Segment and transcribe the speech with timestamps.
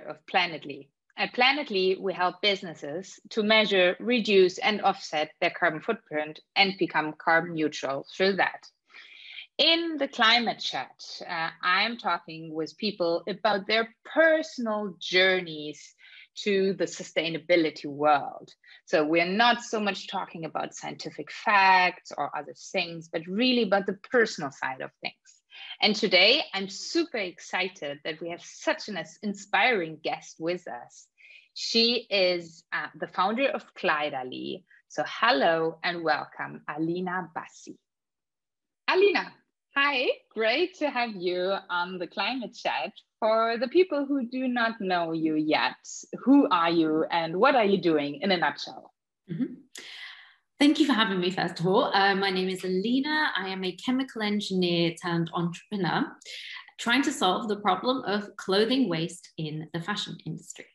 [0.00, 0.88] founder of Planetly.
[1.16, 7.14] At Planetly, we help businesses to measure, reduce, and offset their carbon footprint and become
[7.18, 8.66] carbon neutral through that.
[9.58, 10.98] In the climate chat,
[11.28, 15.94] uh, I'm talking with people about their personal journeys
[16.44, 18.54] to the sustainability world.
[18.86, 23.84] So we're not so much talking about scientific facts or other things, but really about
[23.84, 25.39] the personal side of things.
[25.80, 31.06] And today I'm super excited that we have such an inspiring guest with us.
[31.54, 34.64] She is uh, the founder of Kleiderly.
[34.88, 37.78] So hello and welcome, Alina Bassi.
[38.88, 39.32] Alina,
[39.76, 44.80] hi, great to have you on the climate chat for the people who do not
[44.80, 45.76] know you yet,
[46.24, 48.92] who are you and what are you doing in a nutshell?
[49.30, 49.59] Mm-hmm.
[50.60, 51.84] Thank you for having me, first of all.
[51.84, 53.30] Uh, my name is Alina.
[53.34, 56.04] I am a chemical engineer turned entrepreneur
[56.78, 60.66] trying to solve the problem of clothing waste in the fashion industry.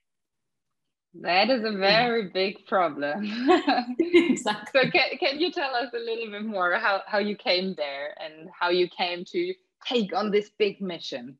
[1.22, 3.31] That is a very big problem.
[4.00, 4.81] exactly.
[4.81, 8.16] So can, can you tell us a little bit more how, how you came there
[8.20, 9.53] and how you came to
[9.88, 11.38] take on this big mission?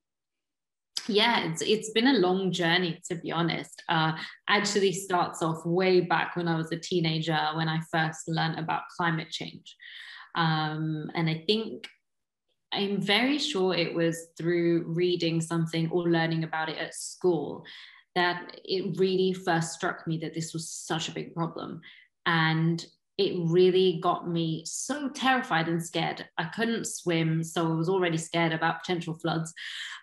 [1.08, 3.82] Yeah it's it's been a long journey to be honest.
[3.90, 4.14] Uh,
[4.48, 8.84] actually starts off way back when i was a teenager when i first learned about
[8.96, 9.76] climate change.
[10.36, 11.88] Um, and i think
[12.74, 17.66] i'm very sure it was through reading something or learning about it at school
[18.16, 21.82] that it really first struck me that this was such a big problem.
[22.26, 22.84] And
[23.18, 26.28] it really got me so terrified and scared.
[26.38, 29.54] I couldn't swim, so I was already scared about potential floods,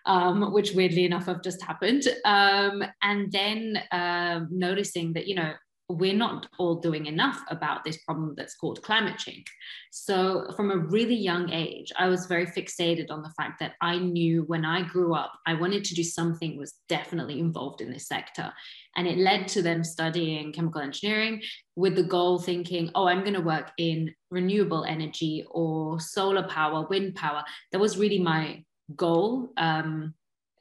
[0.05, 2.03] um, which weirdly enough have just happened.
[2.25, 5.53] Um, and then uh, noticing that, you know,
[5.93, 9.45] we're not all doing enough about this problem that's called climate change.
[9.91, 13.97] So, from a really young age, I was very fixated on the fact that I
[13.99, 18.07] knew when I grew up, I wanted to do something was definitely involved in this
[18.07, 18.51] sector.
[18.95, 21.41] And it led to them studying chemical engineering
[21.75, 26.87] with the goal thinking, oh, I'm going to work in renewable energy or solar power,
[26.87, 27.43] wind power.
[27.71, 28.63] That was really my
[28.95, 29.49] goal.
[29.57, 30.13] Um,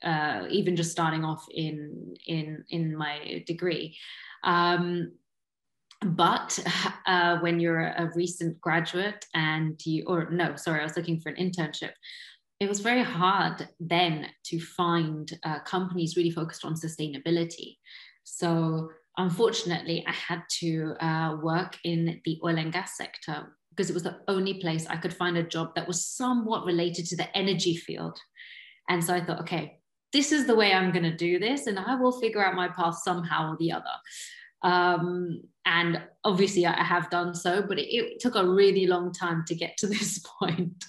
[0.05, 3.97] uh, even just starting off in in in my degree
[4.45, 5.13] um,
[6.05, 6.59] but
[7.07, 11.31] uh, when you're a recent graduate and you, or no, sorry, I was looking for
[11.31, 11.93] an internship.
[12.61, 17.79] It was very hard then to find uh, companies really focused on sustainability.
[18.25, 23.95] So unfortunately, I had to uh, work in the oil and gas sector because it
[23.95, 27.37] was the only place I could find a job that was somewhat related to the
[27.37, 28.19] energy field.
[28.89, 29.79] And so I thought, okay,
[30.13, 32.69] this is the way I'm going to do this, and I will figure out my
[32.69, 33.85] path somehow or the other.
[34.63, 39.45] Um, and obviously, I have done so, but it, it, took a really long time
[39.47, 40.85] to get to this point.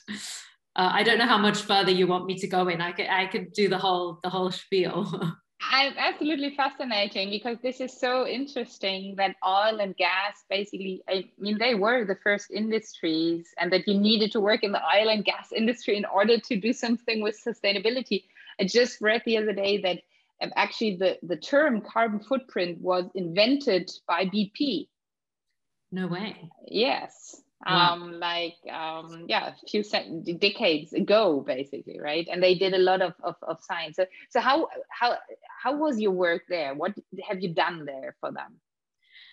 [0.76, 2.82] Uh, I don't know how much further you want me to go in.
[2.82, 5.36] I could, I could do the whole, the whole spiel.
[5.72, 11.58] I'm absolutely fascinating because this is so interesting that oil and gas basically, I mean,
[11.58, 15.24] they were the first industries, and that you needed to work in the oil and
[15.24, 18.26] gas industry in order to do something with sustainability.
[18.60, 20.02] I just read the other day that
[20.56, 24.88] actually the, the term carbon footprint was invented by BP.
[25.92, 26.50] No way.
[26.68, 27.42] Yes.
[27.66, 27.94] Wow.
[27.94, 29.84] Um, like um, yeah, a few
[30.38, 32.28] decades ago, basically, right?
[32.30, 33.96] And they did a lot of, of, of science.
[33.96, 35.16] So, so how how
[35.62, 36.74] how was your work there?
[36.74, 36.94] What
[37.26, 38.60] have you done there for them?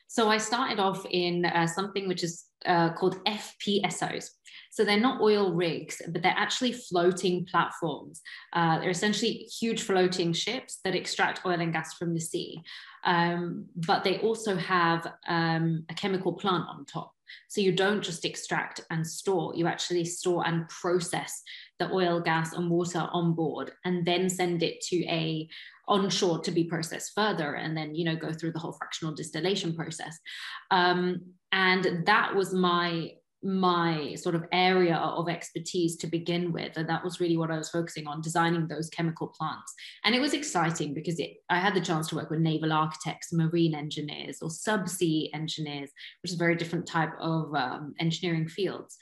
[0.06, 4.30] So I started off in uh, something which is uh, called FPSOs.
[4.70, 8.20] So they're not oil rigs, but they're actually floating platforms.
[8.52, 12.62] Uh, they're essentially huge floating ships that extract oil and gas from the sea.
[13.04, 17.12] Um, but they also have um, a chemical plant on top.
[17.48, 21.42] So you don't just extract and store, you actually store and process
[21.78, 25.48] the oil, gas, and water on board and then send it to a
[25.88, 29.74] onshore to be processed further and then you know go through the whole fractional distillation
[29.74, 30.16] process
[30.70, 33.10] um, and that was my
[33.42, 37.56] my sort of area of expertise to begin with and that was really what i
[37.56, 39.74] was focusing on designing those chemical plants.
[40.04, 43.32] And it was exciting because it, i had the chance to work with naval architects
[43.32, 45.90] marine engineers or subsea engineers
[46.22, 48.96] which is a very different type of um, engineering fields.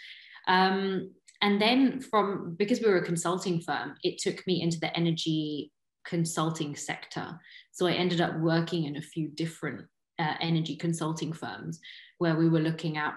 [0.46, 4.96] Um, and then from because we were a consulting firm it took me into the
[4.96, 5.73] energy
[6.05, 7.40] consulting sector.
[7.73, 9.87] So i ended up working in a few different
[10.20, 11.81] uh, energy consulting firms
[12.19, 13.14] where we were looking at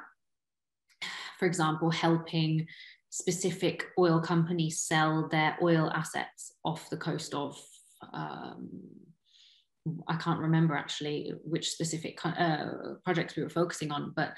[1.42, 2.68] for example, helping
[3.10, 7.60] specific oil companies sell their oil assets off the coast of
[8.14, 8.70] um,
[10.08, 12.66] I can't remember actually which specific uh,
[13.04, 14.34] projects we were focusing on, but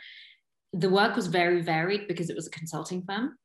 [0.72, 3.38] the work was very varied because it was a consulting firm.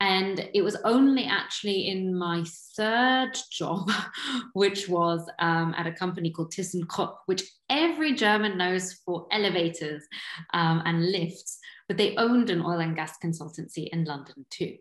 [0.00, 2.42] And it was only actually in my
[2.74, 3.90] third job,
[4.54, 10.02] which was um, at a company called ThyssenKrupp, which every German knows for elevators
[10.54, 11.58] um, and lifts,
[11.92, 14.78] but they owned an oil and gas consultancy in London too.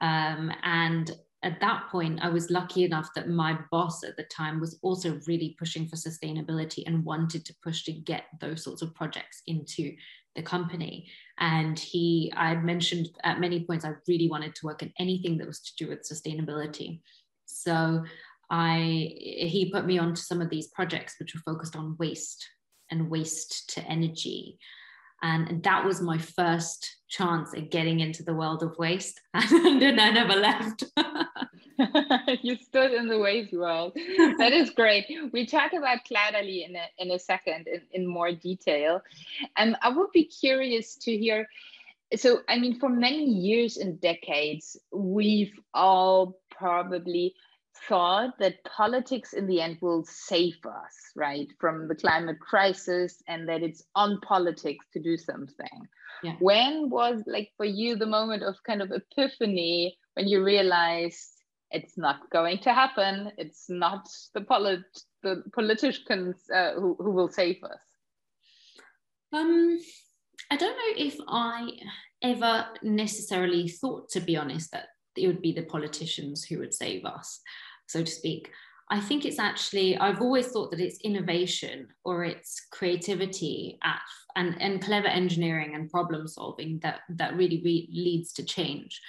[0.00, 1.10] Um, and
[1.42, 5.18] at that point, I was lucky enough that my boss at the time was also
[5.26, 9.92] really pushing for sustainability and wanted to push to get those sorts of projects into
[10.36, 11.08] the company.
[11.38, 15.36] And he, I had mentioned at many points, I really wanted to work in anything
[15.38, 17.00] that was to do with sustainability.
[17.46, 18.04] So
[18.50, 22.48] I, he put me onto some of these projects which were focused on waste
[22.88, 24.60] and waste to energy.
[25.22, 29.20] And that was my first chance at getting into the world of waste.
[29.34, 30.84] And then I never left.
[32.42, 33.92] you stood in the waste world.
[34.38, 35.06] That is great.
[35.32, 39.02] We talk about Kleiderly in a, in a second in, in more detail.
[39.56, 41.48] And I would be curious to hear.
[42.16, 47.34] So, I mean, for many years and decades, we've all probably
[47.88, 53.48] thought that politics in the end will save us, right, from the climate crisis and
[53.48, 55.88] that it's on politics to do something.
[56.22, 56.34] Yeah.
[56.40, 61.28] When was like for you the moment of kind of epiphany when you realized
[61.70, 63.32] it's not going to happen?
[63.38, 64.80] It's not the polit
[65.22, 67.78] the politicians uh, who, who will save us.
[69.32, 69.78] Um,
[70.50, 71.70] I don't know if I
[72.22, 74.86] ever necessarily thought, to be honest, that
[75.16, 77.40] it would be the politicians who would save us
[77.90, 78.50] so to speak.
[78.92, 84.00] I think it's actually, I've always thought that it's innovation or it's creativity at,
[84.34, 89.00] and, and clever engineering and problem solving that, that really re- leads to change.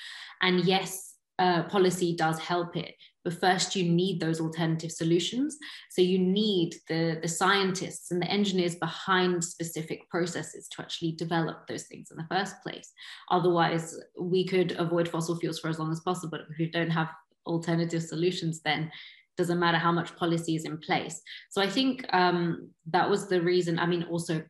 [0.44, 2.94] And yes, uh, policy does help it,
[3.24, 5.58] but first you need those alternative solutions.
[5.90, 11.66] So you need the, the scientists and the engineers behind specific processes to actually develop
[11.68, 12.92] those things in the first place.
[13.32, 16.38] Otherwise, we could avoid fossil fuels for as long as possible.
[16.52, 17.10] If we don't have
[17.46, 18.92] alternative solutions then
[19.38, 21.22] doesn't matter how much policy is in place.
[21.50, 24.44] So i think um, that was the reason i mean also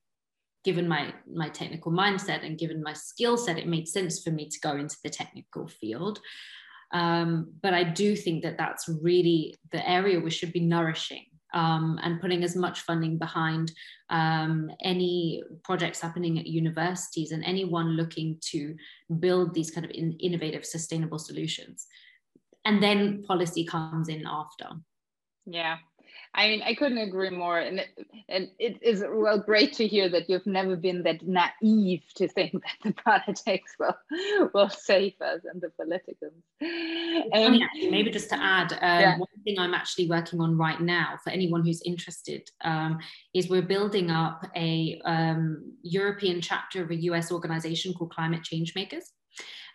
[0.64, 4.48] given my my technical mindset and given my skill set it made sense for me
[4.48, 6.20] to go into the technical field.
[6.94, 12.00] Um, but i do think that that's really the area we should be nourishing um,
[12.04, 13.72] and putting as much funding behind
[14.10, 18.76] um, any projects happening at universities and anyone looking to
[19.20, 21.88] build these kind of in, innovative sustainable solutions
[22.66, 24.70] and then policy comes in after
[25.46, 25.78] yeah
[26.34, 27.60] I mean, I couldn't agree more.
[27.60, 27.90] And it,
[28.30, 32.54] and it is well great to hear that you've never been that naive to think
[32.54, 33.96] that the politics will
[34.54, 36.44] will save us and the politicians.
[37.34, 37.60] Um,
[37.92, 39.18] maybe just to add, um, yeah.
[39.18, 43.00] one thing I'm actually working on right now for anyone who's interested um,
[43.34, 48.74] is we're building up a um, European chapter of a US organization called Climate Change
[48.74, 49.12] Makers.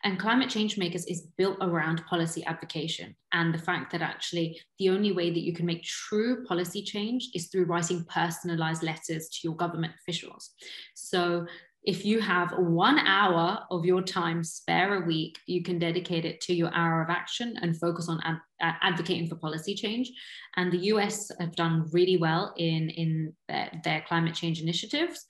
[0.05, 4.91] And climate change makers is built around policy advocacy and the fact that actually the
[4.91, 9.39] only way that you can make true policy change is through writing personalized letters to
[9.43, 10.51] your government officials.
[10.95, 11.47] So
[11.87, 16.41] if you have one hour of your time spare a week, you can dedicate it
[16.43, 20.11] to your hour of action and focus on ad- uh, advocating for policy change.
[20.57, 25.25] And the US have done really well in, in their, their climate change initiatives.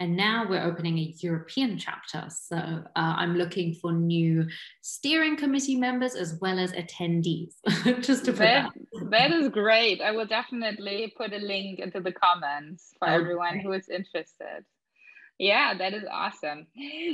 [0.00, 2.26] And now we're opening a European chapter.
[2.30, 4.46] So uh, I'm looking for new
[4.80, 7.54] steering committee members as well as attendees.
[8.00, 9.10] Just to put that, that.
[9.10, 10.00] that is great.
[10.00, 13.16] I will definitely put a link into the comments for okay.
[13.16, 14.64] everyone who is interested.
[15.38, 16.66] Yeah, that is awesome.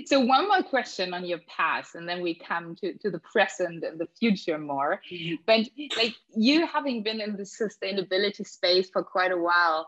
[0.07, 3.85] So one more question on your past, and then we come to, to the present
[3.85, 5.03] and the future more.
[5.13, 5.35] Mm-hmm.
[5.47, 9.87] But like you having been in the sustainability space for quite a while,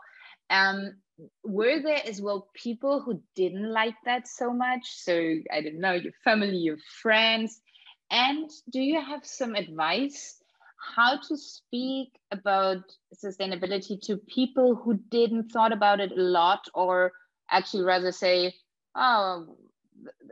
[0.51, 0.97] um,
[1.43, 4.83] were there as well people who didn't like that so much?
[4.85, 5.13] So
[5.51, 7.59] I don't know, your family, your friends.
[8.11, 10.37] And do you have some advice
[10.95, 12.83] how to speak about
[13.13, 17.11] sustainability to people who didn't thought about it a lot or
[17.49, 18.53] actually rather say,
[18.95, 19.57] oh,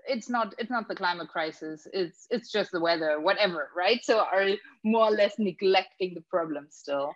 [0.08, 4.20] it's not it's not the climate crisis it's it's just the weather whatever right so
[4.20, 4.48] are
[4.84, 7.16] more or less neglecting the problem still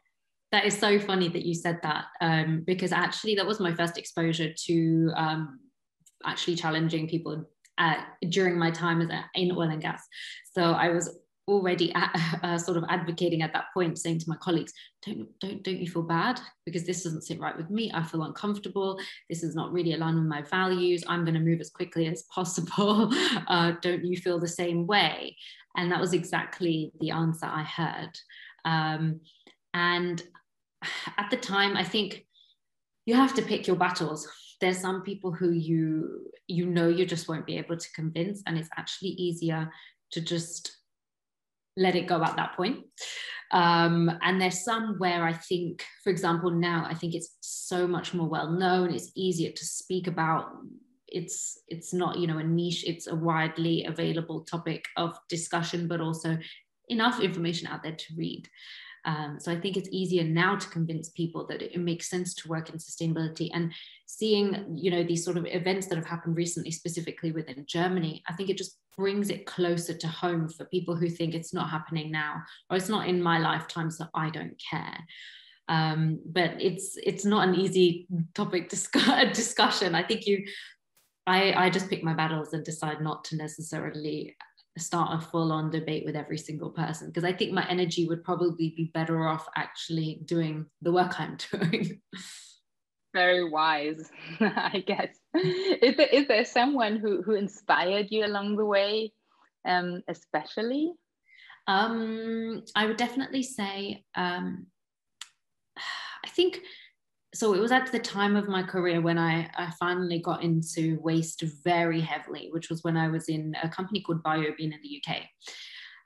[0.52, 3.98] that is so funny that you said that um, because actually that was my first
[3.98, 5.60] exposure to um,
[6.26, 7.46] actually challenging people
[7.78, 7.96] uh,
[8.30, 10.04] during my time as a, in oil and gas.
[10.54, 14.36] So I was already at, uh, sort of advocating at that point, saying to my
[14.38, 14.74] colleagues,
[15.06, 17.92] "Don't don't don't you feel bad because this doesn't sit right with me.
[17.94, 19.00] I feel uncomfortable.
[19.30, 21.04] This is not really aligned with my values.
[21.08, 23.12] I'm going to move as quickly as possible.
[23.48, 25.36] Uh, don't you feel the same way?"
[25.78, 28.12] And that was exactly the answer I heard.
[28.66, 29.22] Um,
[29.74, 30.22] and
[31.18, 32.26] at the time, I think
[33.06, 34.28] you have to pick your battles.
[34.62, 38.58] There's some people who you you know you just won't be able to convince, and
[38.58, 39.72] it's actually easier
[40.12, 40.78] to just
[41.78, 42.86] let it go at that point.
[43.52, 48.14] Um, and there's some where I think, for example, now I think it's so much
[48.14, 48.94] more well known.
[48.94, 50.52] It's easier to speak about.
[51.08, 52.86] It's it's not you know a niche.
[52.86, 56.38] It's a widely available topic of discussion, but also
[56.90, 58.48] enough information out there to read.
[59.10, 62.48] Um, so I think it's easier now to convince people that it makes sense to
[62.48, 63.74] work in sustainability and
[64.06, 68.34] seeing, you know, these sort of events that have happened recently, specifically within Germany, I
[68.34, 72.12] think it just brings it closer to home for people who think it's not happening
[72.12, 75.00] now or it's not in my lifetime, so I don't care.
[75.70, 79.96] Um, but it's it's not an easy topic discuss- discussion.
[79.96, 80.46] I think you,
[81.26, 84.36] I I just pick my battles and decide not to necessarily
[84.78, 88.24] start a full on debate with every single person because I think my energy would
[88.24, 92.02] probably be better off actually doing the work I'm doing.
[93.14, 94.10] Very wise,
[94.40, 95.16] I guess.
[95.34, 99.12] Is there, is there someone who, who inspired you along the way,
[99.68, 100.94] um, especially?
[101.68, 104.68] Um, I would definitely say, um,
[106.26, 106.62] I think
[107.34, 111.00] so it was at the time of my career when I, I finally got into
[111.02, 115.02] waste very heavily, which was when I was in a company called BioBean in the
[115.04, 115.22] UK.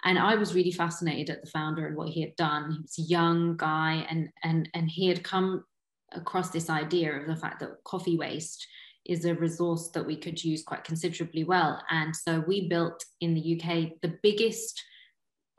[0.04, 2.72] And I was really fascinated at the founder and what he had done.
[2.72, 5.64] He was a young guy and and and he had come
[6.12, 8.68] across this idea of the fact that coffee waste
[9.06, 11.82] is a resource that we could use quite considerably well.
[11.90, 14.82] And so we built in the UK the biggest,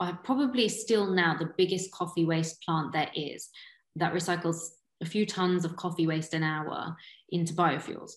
[0.01, 3.49] uh, probably still now the biggest coffee waste plant there is
[3.97, 4.69] that recycles
[5.05, 6.97] a few tons of coffee waste an hour
[7.31, 8.13] into biofuels.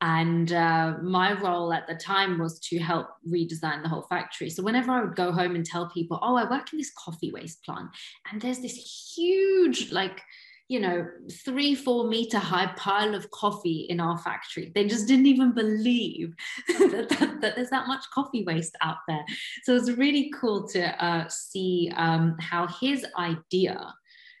[0.00, 4.48] And uh, my role at the time was to help redesign the whole factory.
[4.48, 7.32] So whenever I would go home and tell people, oh, I work in this coffee
[7.32, 7.88] waste plant,
[8.30, 10.20] and there's this huge, like,
[10.68, 11.08] you know,
[11.44, 14.70] three, four meter high pile of coffee in our factory.
[14.72, 16.34] They just didn't even believe
[16.68, 19.24] that, that, that, there's that much coffee waste out there.
[19.64, 23.92] So it was really cool to uh, see um, how his idea,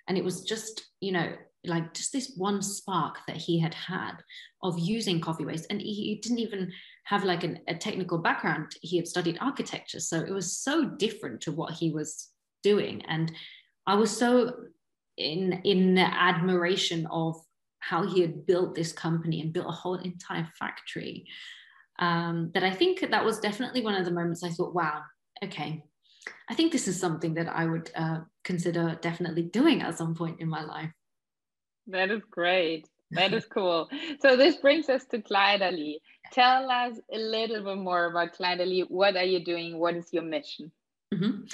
[0.06, 1.32] and it was just, you know,
[1.64, 4.12] like just this one spark that he had had
[4.62, 5.66] of using coffee waste.
[5.70, 6.72] And he didn't even
[7.04, 8.72] have like an, a technical background.
[8.80, 10.00] He had studied architecture.
[10.00, 12.28] So it was so different to what he was
[12.62, 13.02] doing.
[13.06, 13.32] And
[13.88, 14.52] i was so
[15.16, 17.34] in in admiration of
[17.80, 21.26] how he had built this company and built a whole entire factory
[21.98, 25.00] um, that i think that was definitely one of the moments i thought wow
[25.42, 25.82] okay
[26.48, 30.40] i think this is something that i would uh, consider definitely doing at some point
[30.40, 30.92] in my life
[31.88, 32.88] that is great.
[33.10, 33.88] That is cool.
[34.20, 35.96] So this brings us to Kleiderly.
[36.32, 38.84] Tell us a little bit more about Kleiderly.
[38.88, 39.78] What are you doing?
[39.78, 40.70] What is your mission?
[41.12, 41.44] Mm-hmm.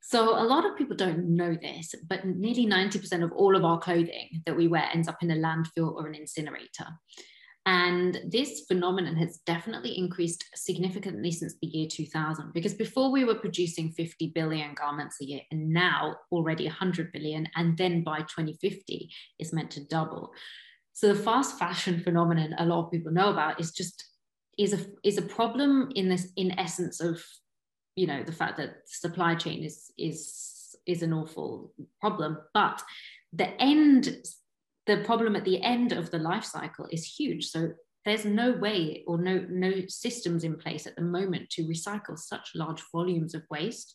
[0.00, 3.78] So a lot of people don't know this, but nearly 90% of all of our
[3.78, 6.86] clothing that we wear ends up in a landfill or an incinerator.
[7.66, 13.34] And this phenomenon has definitely increased significantly since the year 2000, because before we were
[13.34, 19.10] producing 50 billion garments a year, and now already 100 billion, and then by 2050
[19.40, 20.30] is meant to double.
[20.92, 24.10] So the fast fashion phenomenon a lot of people know about is just
[24.56, 27.22] is a is a problem in this in essence of
[27.96, 32.80] you know the fact that supply chain is is is an awful problem, but
[33.32, 34.16] the end
[34.86, 37.46] the problem at the end of the life cycle is huge.
[37.46, 37.70] So
[38.04, 42.52] there's no way or no, no systems in place at the moment to recycle such
[42.54, 43.92] large volumes of waste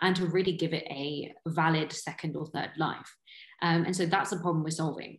[0.00, 3.16] and to really give it a valid second or third life.
[3.62, 5.18] Um, and so that's a problem we're solving.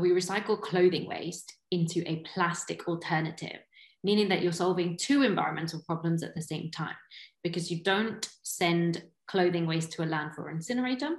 [0.00, 3.58] We recycle clothing waste into a plastic alternative,
[4.02, 6.96] meaning that you're solving two environmental problems at the same time
[7.42, 11.10] because you don't send clothing waste to a landfill or incinerator.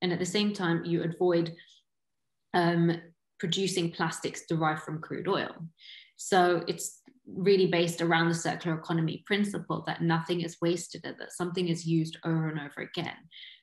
[0.00, 1.54] And at the same time, you avoid
[2.54, 3.00] um,
[3.38, 5.54] producing plastics derived from crude oil.
[6.16, 11.68] So it's really based around the circular economy principle that nothing is wasted, that something
[11.68, 13.16] is used over and over again.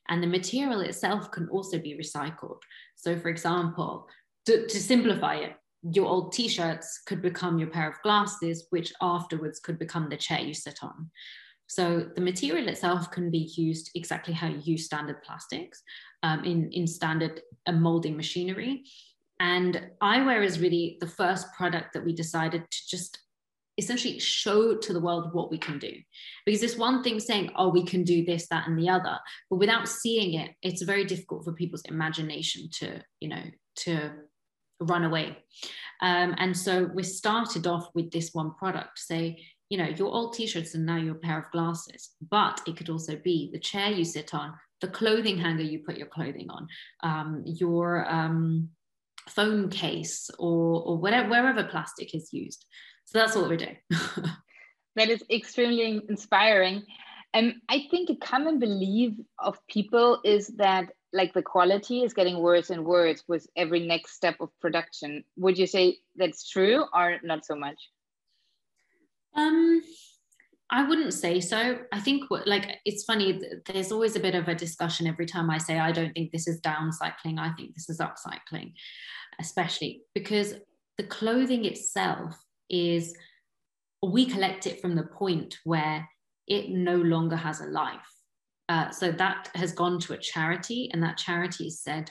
[0.09, 2.59] And the material itself can also be recycled.
[2.95, 4.07] So, for example,
[4.47, 5.53] to, to simplify it,
[5.93, 10.17] your old t shirts could become your pair of glasses, which afterwards could become the
[10.17, 11.09] chair you sit on.
[11.71, 15.81] So the material itself can be used exactly how you use standard plastics
[16.21, 18.83] um, in, in standard uh, molding machinery.
[19.39, 23.19] And eyewear is really the first product that we decided to just
[23.77, 25.93] essentially show to the world what we can do.
[26.45, 29.17] Because it's one thing saying, oh, we can do this, that, and the other,
[29.49, 33.43] but without seeing it, it's very difficult for people's imagination to, you know,
[33.77, 34.11] to
[34.81, 35.37] run away.
[36.01, 40.33] Um, and so we started off with this one product, say, you know, your old
[40.33, 44.03] t-shirts and now your pair of glasses, but it could also be the chair you
[44.03, 46.67] sit on, the clothing hanger you put your clothing on,
[47.03, 48.67] um, your um,
[49.29, 52.65] phone case, or, or whatever, wherever plastic is used.
[53.05, 53.77] So that's what we're doing.
[54.97, 56.83] that is extremely inspiring.
[57.33, 62.39] And I think a common belief of people is that like the quality is getting
[62.39, 65.23] worse and worse with every next step of production.
[65.37, 67.77] Would you say that's true or not so much?
[69.35, 69.81] Um,
[70.69, 71.79] I wouldn't say so.
[71.91, 73.41] I think what, like it's funny.
[73.65, 76.47] There's always a bit of a discussion every time I say I don't think this
[76.47, 77.39] is downcycling.
[77.39, 78.73] I think this is upcycling,
[79.39, 80.55] especially because
[80.97, 83.13] the clothing itself is
[84.01, 86.07] we collect it from the point where
[86.47, 87.99] it no longer has a life.
[88.69, 92.09] Uh, so that has gone to a charity, and that charity has said,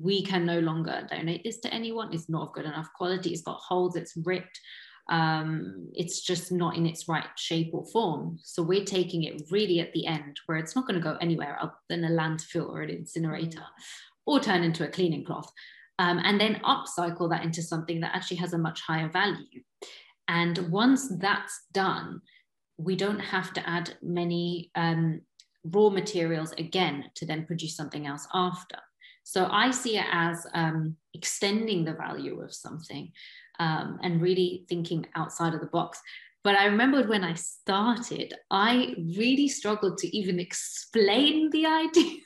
[0.00, 2.12] we can no longer donate this to anyone.
[2.12, 3.30] It's not of good enough quality.
[3.30, 4.60] It's got holes, it's ripped.
[5.08, 8.38] Um, it's just not in its right shape or form.
[8.42, 11.58] So we're taking it really at the end where it's not going to go anywhere
[11.60, 13.64] other than a landfill or an incinerator
[14.26, 15.50] or turn into a cleaning cloth.
[15.98, 19.62] Um, and then upcycle that into something that actually has a much higher value.
[20.28, 22.22] And once that's done,
[22.78, 25.20] we don't have to add many um,
[25.64, 28.78] raw materials again to then produce something else after.
[29.24, 33.12] So I see it as um, extending the value of something
[33.60, 36.00] um, and really thinking outside of the box.
[36.42, 42.22] But I remembered when I started, I really struggled to even explain the idea.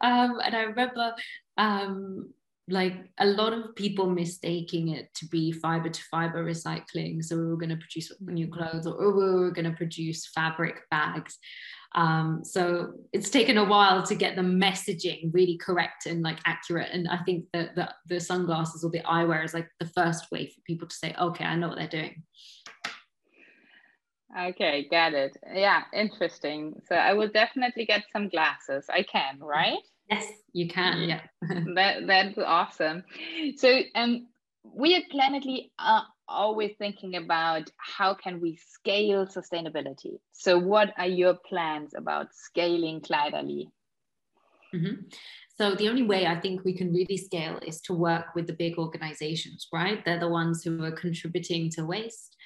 [0.00, 1.14] um, and I remember
[1.58, 2.30] um,
[2.70, 7.22] like a lot of people mistaking it to be fiber to fiber recycling.
[7.22, 10.82] So we were going to produce new clothes or we were going to produce fabric
[10.90, 11.38] bags.
[11.94, 16.90] Um, so it's taken a while to get the messaging really correct and like accurate.
[16.92, 20.46] And I think that the, the sunglasses or the eyewear is like the first way
[20.46, 22.22] for people to say, okay, I know what they're doing.
[24.38, 25.36] Okay, got it.
[25.52, 26.80] Yeah, interesting.
[26.88, 28.86] So I will definitely get some glasses.
[28.88, 29.78] I can, right?
[30.10, 31.08] Yes, you can.
[31.08, 31.20] Yeah.
[31.74, 33.04] that that's awesome.
[33.56, 34.26] So um
[34.62, 40.18] we at Planetly are always thinking about how can we scale sustainability.
[40.32, 43.66] So what are your plans about scaling Kleiderly?
[44.74, 45.06] Mm-hmm.
[45.58, 48.52] So the only way I think we can really scale is to work with the
[48.52, 50.04] big organizations, right?
[50.04, 52.36] They're the ones who are contributing to waste.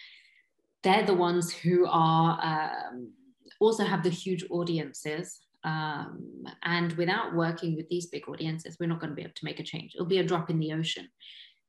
[0.82, 3.12] They're the ones who are um,
[3.60, 5.40] also have the huge audiences.
[5.64, 9.44] Um, and without working with these big audiences, we're not going to be able to
[9.44, 9.92] make a change.
[9.94, 11.08] It'll be a drop in the ocean.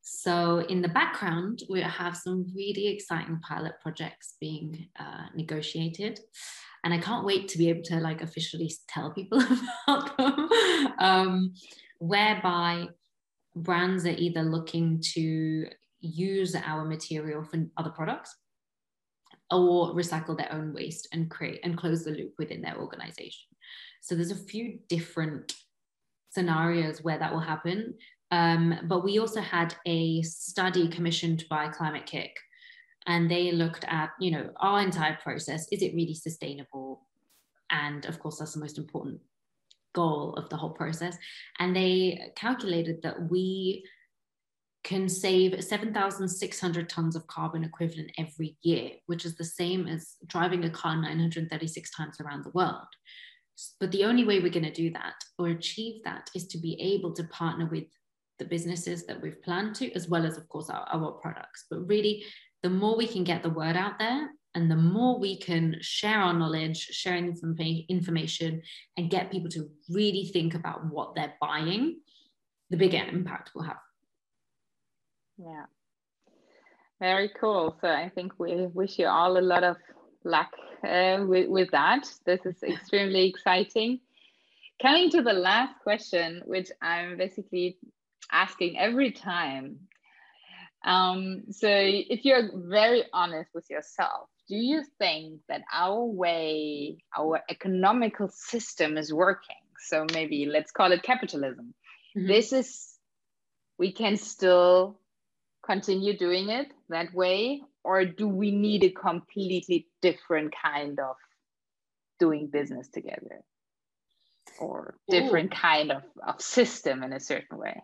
[0.02, 6.20] So in the background, we have some really exciting pilot projects being uh, negotiated.
[6.84, 9.42] And I can't wait to be able to like officially tell people
[9.88, 10.50] about them,
[11.00, 11.54] um,
[11.98, 12.88] whereby
[13.56, 15.66] brands are either looking to
[16.02, 18.36] use our material for other products
[19.50, 23.48] or recycle their own waste and create and close the loop within their organization.
[24.06, 25.56] So there's a few different
[26.30, 27.96] scenarios where that will happen.
[28.30, 32.30] Um, but we also had a study commissioned by Climate-KIC,
[33.08, 35.68] and they looked at, you know, our entire process.
[35.72, 37.08] Is it really sustainable?
[37.72, 39.22] And of course, that's the most important
[39.96, 41.18] goal of the whole process.
[41.58, 43.86] And they calculated that we
[44.84, 50.64] can save 7,600 tons of carbon equivalent every year, which is the same as driving
[50.64, 52.86] a car 936 times around the world.
[53.80, 56.80] But the only way we're going to do that or achieve that is to be
[56.82, 57.86] able to partner with
[58.40, 61.66] the businesses that we've planned to, as well as, of course, our, our products.
[61.70, 62.24] But really,
[62.64, 66.20] the more we can get the word out there and the more we can share
[66.20, 67.36] our knowledge, sharing
[67.90, 68.62] information,
[68.98, 72.00] and get people to really think about what they're buying,
[72.70, 73.78] the bigger impact we'll have.
[75.38, 75.66] Yeah.
[77.00, 77.78] Very cool.
[77.82, 79.76] So I think we wish you all a lot of
[80.26, 80.52] luck
[80.84, 82.10] uh, with, with that.
[82.26, 84.00] This is extremely exciting.
[84.82, 87.78] Coming to the last question, which I'm basically
[88.32, 89.80] asking every time.
[90.86, 97.42] Um, so, if you're very honest with yourself, do you think that our way, our
[97.50, 99.56] economical system is working?
[99.80, 101.74] So, maybe let's call it capitalism.
[102.16, 102.28] Mm-hmm.
[102.28, 103.00] This is,
[103.80, 105.00] we can still
[105.66, 111.16] continue doing it that way, or do we need a completely different kind of
[112.20, 113.44] doing business together?
[114.60, 115.58] Or different Ooh.
[115.58, 117.80] kind of, of system in a certain way?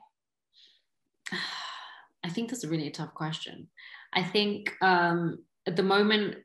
[2.23, 3.67] I think that's a really tough question.
[4.13, 6.37] I think um, at the moment,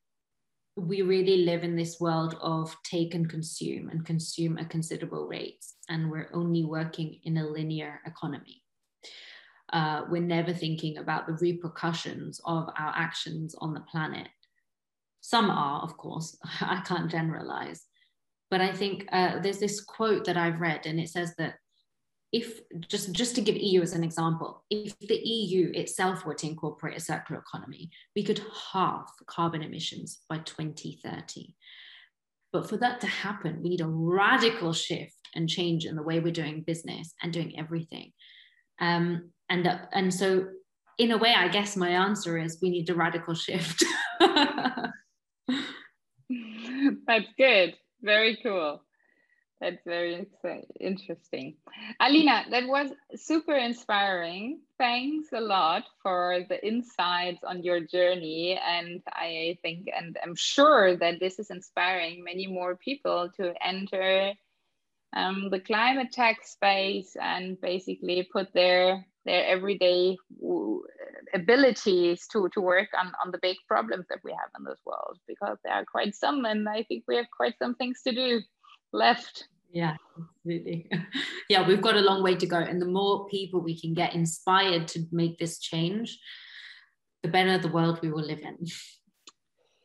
[0.77, 5.77] we really live in this world of take and consume and consume at considerable rates.
[5.89, 8.63] And we're only working in a linear economy.
[9.73, 14.29] Uh, we're never thinking about the repercussions of our actions on the planet.
[15.21, 17.85] Some are, of course, I can't generalize.
[18.51, 21.55] But I think uh, there's this quote that I've read, and it says that
[22.33, 26.47] if just just to give EU as an example, if the EU itself were to
[26.47, 28.41] incorporate a circular economy, we could
[28.73, 31.55] halve carbon emissions by 2030.
[32.53, 36.21] But for that to happen, we need a radical shift and change in the way
[36.21, 38.13] we're doing business and doing everything.
[38.81, 40.49] Um, and, uh, and so,
[40.99, 43.85] in a way, I guess my answer is we need a radical shift.
[47.07, 47.75] That's good.
[48.03, 48.83] Very cool.
[49.61, 50.27] That's very
[50.81, 51.57] interesting.
[51.99, 54.61] Alina, that was super inspiring.
[54.79, 58.61] Thanks a lot for the insights on your journey.
[58.63, 64.35] And I think, and I'm sure that this is inspiring many more people to enter
[65.15, 70.17] um, the climate tech space and basically put their their everyday
[71.35, 75.19] abilities to to work on on the big problems that we have in this world
[75.27, 78.41] because there are quite some and i think we have quite some things to do
[78.93, 79.49] left.
[79.73, 80.91] Yeah, absolutely.
[81.49, 82.57] Yeah, we've got a long way to go.
[82.57, 86.19] And the more people we can get inspired to make this change,
[87.23, 88.67] the better the world we will live in.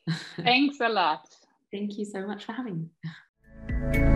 [0.38, 1.28] Thanks a lot.
[1.72, 2.90] Thank you so much for having
[3.94, 4.11] me.